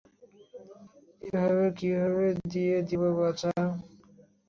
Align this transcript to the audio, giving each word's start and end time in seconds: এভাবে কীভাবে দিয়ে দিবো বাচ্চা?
এভাবে 1.21 1.65
কীভাবে 1.77 2.23
দিয়ে 2.51 2.75
দিবো 2.87 3.09
বাচ্চা? 3.17 3.51